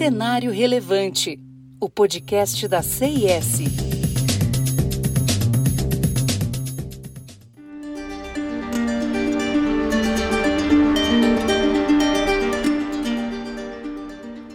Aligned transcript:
Cenário 0.00 0.50
Relevante, 0.50 1.38
o 1.78 1.86
podcast 1.86 2.66
da 2.66 2.80
CIS. 2.80 3.58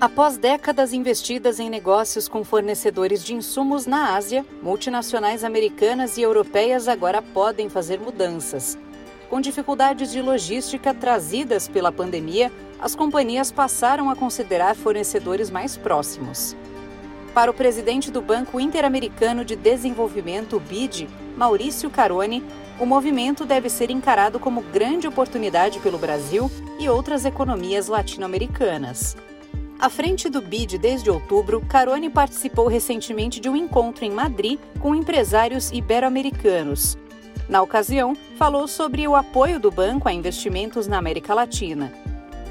Após 0.02 0.36
décadas 0.38 0.94
investidas 0.94 1.60
em 1.60 1.70
negócios 1.70 2.28
com 2.28 2.44
fornecedores 2.44 3.24
de 3.24 3.36
insumos 3.36 3.86
na 3.86 4.16
Ásia, 4.16 4.44
multinacionais 4.64 5.44
americanas 5.44 6.18
e 6.18 6.24
europeias 6.24 6.88
agora 6.88 7.22
podem 7.22 7.70
fazer 7.70 8.00
mudanças. 8.00 8.76
Com 9.30 9.42
dificuldades 9.42 10.12
de 10.12 10.22
logística 10.22 10.94
trazidas 10.94 11.68
pela 11.68 11.92
pandemia, 11.92 12.52
as 12.80 12.96
companhias 12.96 13.52
passaram 13.52 14.10
a 14.10 14.16
considerar 14.16 14.76
fornecedores 14.76 15.50
mais 15.50 15.76
próximos. 15.76 16.56
Para 17.34 17.52
o 17.52 17.54
presidente 17.54 18.12
do 18.12 18.22
Banco 18.22 18.60
Interamericano 18.60 19.44
de 19.44 19.56
Desenvolvimento, 19.56 20.60
BID, 20.60 21.10
Maurício 21.36 21.90
Caroni, 21.90 22.44
o 22.80 22.86
movimento 22.86 23.46
deve 23.46 23.70
ser 23.70 23.90
encarado 23.90 24.40
como 24.40 24.62
grande 24.62 25.08
oportunidade 25.08 25.80
pelo 25.80 25.98
Brasil 25.98 26.50
e 26.80 26.88
outras 26.88 27.26
economias 27.26 27.88
latino-americanas. 27.88 29.18
À 29.80 29.90
frente 29.90 30.30
do 30.30 30.42
BID 30.42 30.78
desde 30.78 31.10
outubro, 31.10 31.62
Caroni 31.68 32.10
participou 32.10 32.68
recentemente 32.68 33.42
de 33.42 33.50
um 33.50 33.56
encontro 33.56 34.06
em 34.06 34.12
Madrid 34.12 34.58
com 34.80 34.96
empresários 34.96 35.72
ibero-americanos. 35.72 36.98
Na 37.48 37.62
ocasião, 37.62 38.16
falou 38.38 38.68
sobre 38.68 39.08
o 39.08 39.16
apoio 39.16 39.60
do 39.60 39.70
banco 39.70 40.10
a 40.10 40.14
investimentos 40.14 40.88
na 40.88 40.98
América 40.98 41.34
Latina. 41.34 41.92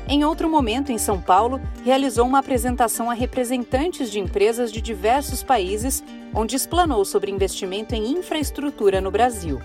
Em 0.07 0.25
outro 0.25 0.49
momento, 0.49 0.93
em 0.93 0.99
São 0.99 1.21
Paulo, 1.21 1.61
realizou 1.83 2.27
uma 2.27 2.39
apresentação 2.39 3.11
a 3.11 3.15
representantes 3.15 4.11
de 4.11 4.21
empresas 4.21 4.71
de 4.71 4.81
diversos 4.81 5.43
países, 5.43 6.05
onde 6.35 6.55
explanou 6.55 7.05
sobre 7.05 7.31
investimento 7.31 7.95
em 7.95 8.13
infraestrutura 8.13 9.01
no 9.01 9.11
Brasil. 9.11 9.61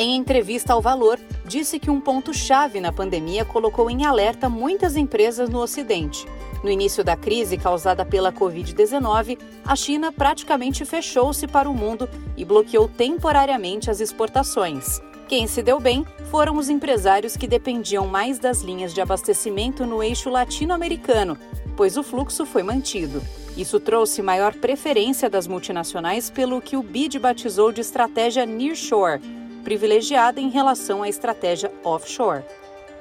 Em 0.00 0.16
entrevista 0.16 0.72
ao 0.72 0.80
Valor, 0.80 1.20
disse 1.44 1.78
que 1.78 1.90
um 1.90 2.00
ponto-chave 2.00 2.80
na 2.80 2.90
pandemia 2.90 3.44
colocou 3.44 3.90
em 3.90 4.06
alerta 4.06 4.48
muitas 4.48 4.96
empresas 4.96 5.50
no 5.50 5.58
Ocidente. 5.58 6.26
No 6.64 6.70
início 6.70 7.04
da 7.04 7.18
crise 7.18 7.58
causada 7.58 8.02
pela 8.02 8.32
Covid-19, 8.32 9.38
a 9.62 9.76
China 9.76 10.10
praticamente 10.10 10.86
fechou-se 10.86 11.46
para 11.46 11.68
o 11.68 11.74
mundo 11.74 12.08
e 12.34 12.46
bloqueou 12.46 12.88
temporariamente 12.88 13.90
as 13.90 14.00
exportações. 14.00 15.02
Quem 15.28 15.46
se 15.46 15.62
deu 15.62 15.78
bem 15.78 16.06
foram 16.30 16.56
os 16.56 16.70
empresários 16.70 17.36
que 17.36 17.46
dependiam 17.46 18.06
mais 18.06 18.38
das 18.38 18.62
linhas 18.62 18.94
de 18.94 19.02
abastecimento 19.02 19.84
no 19.84 20.02
eixo 20.02 20.30
latino-americano, 20.30 21.36
pois 21.76 21.98
o 21.98 22.02
fluxo 22.02 22.46
foi 22.46 22.62
mantido. 22.62 23.22
Isso 23.54 23.78
trouxe 23.78 24.22
maior 24.22 24.54
preferência 24.54 25.28
das 25.28 25.46
multinacionais 25.46 26.30
pelo 26.30 26.62
que 26.62 26.74
o 26.74 26.82
BID 26.82 27.18
batizou 27.18 27.70
de 27.70 27.82
estratégia 27.82 28.46
nearshore, 28.46 29.20
privilegiada 29.60 30.40
em 30.40 30.48
relação 30.48 31.02
à 31.02 31.08
estratégia 31.08 31.72
offshore. 31.84 32.42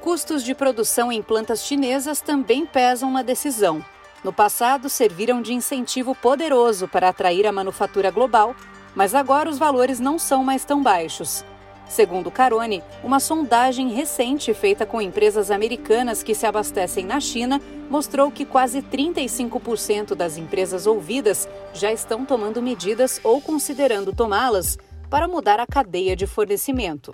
Custos 0.02 0.44
de 0.44 0.54
produção 0.54 1.12
em 1.12 1.22
plantas 1.22 1.64
chinesas 1.64 2.22
também 2.22 2.66
pesam 2.66 3.12
na 3.12 3.22
decisão. 3.22 3.84
No 4.24 4.32
passado, 4.32 4.90
serviram 4.90 5.42
de 5.42 5.54
incentivo 5.54 6.14
poderoso 6.14 6.88
para 6.88 7.10
atrair 7.10 7.48
a 7.48 7.52
manufatura 7.52 8.12
global, 8.12 8.56
mas 8.96 9.16
agora 9.16 9.50
os 9.50 9.58
valores 9.58 10.00
não 10.00 10.20
são 10.20 10.44
mais 10.44 10.64
tão 10.66 10.82
baixos. 10.82 11.44
Segundo 11.90 12.30
Carone, 12.30 12.84
uma 13.04 13.20
sondagem 13.20 13.90
recente 13.90 14.54
feita 14.54 14.86
com 14.86 15.02
empresas 15.02 15.50
americanas 15.50 16.22
que 16.22 16.36
se 16.36 16.46
abastecem 16.46 17.04
na 17.04 17.20
China 17.20 17.60
mostrou 17.90 18.30
que 18.30 18.46
quase 18.46 18.82
35% 18.84 20.14
das 20.14 20.38
empresas 20.38 20.86
ouvidas 20.86 21.50
já 21.74 21.92
estão 21.92 22.26
tomando 22.26 22.62
medidas 22.62 23.20
ou 23.24 23.42
considerando 23.42 24.14
tomá-las 24.14 24.78
para 25.10 25.28
mudar 25.28 25.60
a 25.60 25.68
cadeia 25.68 26.16
de 26.16 26.28
fornecimento. 26.28 27.14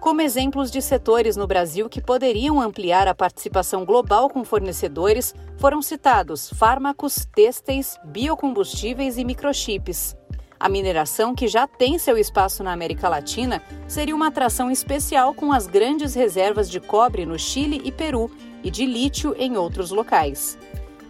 Como 0.00 0.20
exemplos 0.20 0.70
de 0.70 0.80
setores 0.80 1.36
no 1.36 1.46
Brasil 1.46 1.88
que 1.88 2.00
poderiam 2.00 2.60
ampliar 2.60 3.08
a 3.08 3.14
participação 3.14 3.84
global 3.84 4.30
com 4.30 4.44
fornecedores, 4.44 5.34
foram 5.56 5.82
citados 5.82 6.50
fármacos, 6.50 7.26
têxteis, 7.34 7.98
biocombustíveis 8.04 9.18
e 9.18 9.24
microchips. 9.24 10.16
A 10.60 10.68
mineração, 10.68 11.34
que 11.34 11.46
já 11.46 11.66
tem 11.66 11.98
seu 11.98 12.16
espaço 12.16 12.62
na 12.62 12.72
América 12.72 13.08
Latina, 13.08 13.62
seria 13.86 14.14
uma 14.14 14.28
atração 14.28 14.70
especial 14.70 15.34
com 15.34 15.52
as 15.52 15.66
grandes 15.66 16.14
reservas 16.14 16.70
de 16.70 16.80
cobre 16.80 17.26
no 17.26 17.38
Chile 17.38 17.80
e 17.84 17.92
Peru 17.92 18.30
e 18.62 18.70
de 18.70 18.84
lítio 18.84 19.34
em 19.38 19.56
outros 19.56 19.90
locais. 19.90 20.58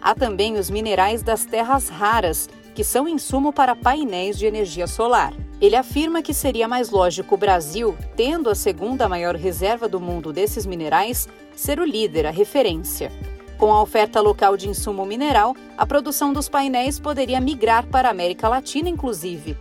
Há 0.01 0.15
também 0.15 0.57
os 0.57 0.69
minerais 0.69 1.21
das 1.23 1.45
terras 1.45 1.89
raras, 1.89 2.47
que 2.73 2.83
são 2.83 3.07
insumo 3.07 3.51
para 3.51 3.75
painéis 3.75 4.37
de 4.37 4.45
energia 4.45 4.87
solar. 4.87 5.33
Ele 5.61 5.75
afirma 5.75 6.21
que 6.21 6.33
seria 6.33 6.67
mais 6.67 6.89
lógico 6.89 7.35
o 7.35 7.37
Brasil, 7.37 7.97
tendo 8.15 8.49
a 8.49 8.55
segunda 8.55 9.09
maior 9.09 9.35
reserva 9.35 9.89
do 9.89 9.99
mundo 9.99 10.31
desses 10.31 10.65
minerais, 10.65 11.27
ser 11.53 11.79
o 11.79 11.83
líder, 11.83 12.25
a 12.25 12.31
referência. 12.31 13.11
Com 13.57 13.73
a 13.73 13.81
oferta 13.81 14.21
local 14.21 14.55
de 14.55 14.69
insumo 14.69 15.05
mineral, 15.05 15.53
a 15.77 15.85
produção 15.85 16.31
dos 16.31 16.47
painéis 16.47 16.97
poderia 16.97 17.41
migrar 17.41 17.85
para 17.87 18.07
a 18.07 18.11
América 18.11 18.47
Latina, 18.47 18.87
inclusive. 18.87 19.57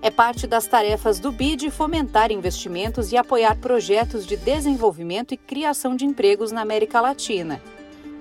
É 0.00 0.10
parte 0.10 0.46
das 0.46 0.66
tarefas 0.66 1.18
do 1.18 1.30
BID 1.30 1.70
fomentar 1.70 2.32
investimentos 2.32 3.12
e 3.12 3.16
apoiar 3.18 3.56
projetos 3.56 4.26
de 4.26 4.38
desenvolvimento 4.38 5.34
e 5.34 5.36
criação 5.36 5.94
de 5.94 6.06
empregos 6.06 6.52
na 6.52 6.62
América 6.62 7.02
Latina. 7.02 7.60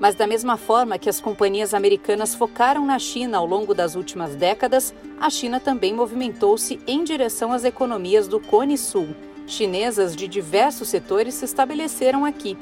Mas, 0.03 0.16
da 0.16 0.28
mesma 0.28 0.58
forma 0.58 0.97
que 0.97 1.08
as 1.08 1.22
companhias 1.22 1.74
americanas 1.74 2.36
focaram 2.36 2.86
na 2.86 3.00
China 3.00 3.38
ao 3.38 3.46
longo 3.46 3.74
das 3.74 3.96
últimas 3.96 4.36
décadas, 4.36 4.94
a 5.18 5.30
China 5.30 5.62
também 5.62 5.94
movimentou-se 5.94 6.78
em 6.86 7.06
direção 7.06 7.53
às 7.53 7.64
economias 7.64 8.28
do 8.28 8.38
Cone 8.38 8.78
Sul. 8.78 9.16
Chinesas 9.47 10.13
de 10.13 10.28
diversos 10.28 10.90
setores 10.90 11.36
se 11.36 11.46
estabeleceram 11.46 12.25
aqui, 12.25 12.58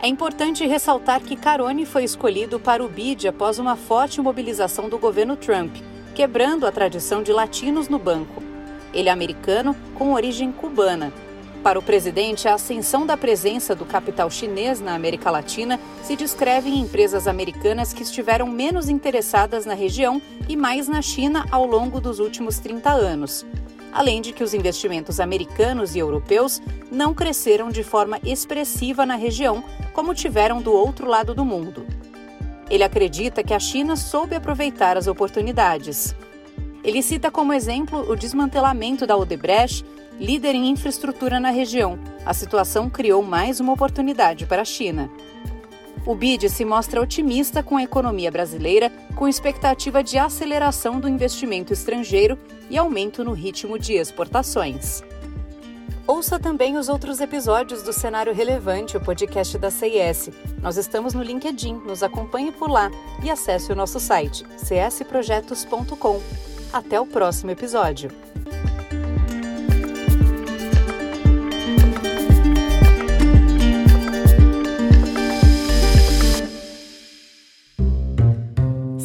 é 0.00 0.06
importante 0.06 0.64
ressaltar 0.64 1.20
que 1.20 1.34
Carone 1.34 1.84
foi 1.84 2.04
escolhido 2.04 2.60
para 2.60 2.84
o 2.84 2.88
BID 2.88 3.26
após 3.26 3.58
uma 3.58 3.74
forte 3.74 4.20
mobilização 4.20 4.88
do 4.88 4.96
governo 4.96 5.34
Trump, 5.34 5.74
quebrando 6.14 6.68
a 6.68 6.70
tradição 6.70 7.20
de 7.20 7.32
latinos 7.32 7.88
no 7.88 7.98
banco. 7.98 8.40
Ele 8.94 9.08
é 9.08 9.12
americano 9.12 9.74
com 9.96 10.12
origem 10.12 10.52
cubana. 10.52 11.12
Para 11.62 11.78
o 11.78 11.82
presidente, 11.82 12.48
a 12.48 12.54
ascensão 12.54 13.04
da 13.04 13.16
presença 13.16 13.74
do 13.74 13.84
capital 13.84 14.30
chinês 14.30 14.80
na 14.80 14.94
América 14.94 15.30
Latina 15.30 15.78
se 16.02 16.16
descreve 16.16 16.70
em 16.70 16.80
empresas 16.80 17.26
americanas 17.26 17.92
que 17.92 18.02
estiveram 18.02 18.46
menos 18.46 18.88
interessadas 18.88 19.66
na 19.66 19.74
região 19.74 20.22
e 20.48 20.56
mais 20.56 20.88
na 20.88 21.02
China 21.02 21.46
ao 21.50 21.66
longo 21.66 22.00
dos 22.00 22.18
últimos 22.18 22.58
30 22.58 22.90
anos 22.90 23.44
além 23.92 24.20
de 24.20 24.32
que 24.32 24.42
os 24.42 24.54
investimentos 24.54 25.20
americanos 25.20 25.94
e 25.94 25.98
europeus 25.98 26.62
não 26.90 27.12
cresceram 27.12 27.70
de 27.70 27.82
forma 27.82 28.18
expressiva 28.24 29.04
na 29.04 29.16
região, 29.16 29.64
como 29.92 30.14
tiveram 30.14 30.62
do 30.62 30.72
outro 30.72 31.08
lado 31.08 31.34
do 31.34 31.44
mundo. 31.44 31.86
Ele 32.68 32.84
acredita 32.84 33.42
que 33.42 33.52
a 33.52 33.58
China 33.58 33.96
soube 33.96 34.36
aproveitar 34.36 34.96
as 34.96 35.08
oportunidades. 35.08 36.14
Ele 36.84 37.02
cita 37.02 37.30
como 37.30 37.52
exemplo 37.52 38.08
o 38.08 38.14
desmantelamento 38.14 39.06
da 39.06 39.16
Odebrecht, 39.16 39.84
líder 40.20 40.54
em 40.54 40.68
infraestrutura 40.68 41.40
na 41.40 41.50
região. 41.50 41.98
A 42.26 42.34
situação 42.34 42.90
criou 42.90 43.22
mais 43.22 43.58
uma 43.58 43.72
oportunidade 43.72 44.44
para 44.44 44.62
a 44.62 44.66
China. 44.66 45.10
O 46.06 46.14
BID 46.14 46.48
se 46.48 46.64
mostra 46.64 47.00
otimista 47.00 47.62
com 47.62 47.76
a 47.76 47.82
economia 47.82 48.30
brasileira, 48.30 48.90
com 49.16 49.26
expectativa 49.26 50.02
de 50.02 50.18
aceleração 50.18 51.00
do 51.00 51.08
investimento 51.08 51.72
estrangeiro 51.72 52.38
e 52.68 52.76
aumento 52.76 53.24
no 53.24 53.32
ritmo 53.32 53.78
de 53.78 53.94
exportações. 53.94 55.02
Ouça 56.06 56.38
também 56.38 56.76
os 56.76 56.88
outros 56.88 57.20
episódios 57.20 57.82
do 57.82 57.92
Cenário 57.92 58.34
Relevante, 58.34 58.96
o 58.96 59.00
podcast 59.00 59.56
da 59.58 59.70
CIS. 59.70 60.30
Nós 60.60 60.76
estamos 60.76 61.14
no 61.14 61.22
LinkedIn, 61.22 61.74
nos 61.86 62.02
acompanhe 62.02 62.50
por 62.50 62.68
lá 62.68 62.90
e 63.22 63.30
acesse 63.30 63.70
o 63.70 63.76
nosso 63.76 64.00
site 64.00 64.44
csprojetos.com. 64.56 66.20
Até 66.72 67.00
o 67.00 67.06
próximo 67.06 67.50
episódio. 67.50 68.29